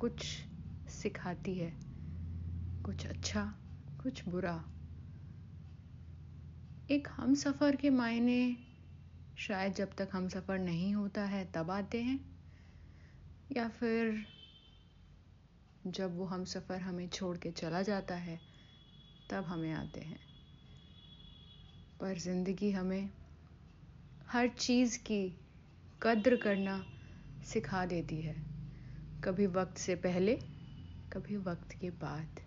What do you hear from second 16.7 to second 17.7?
हमें छोड़ के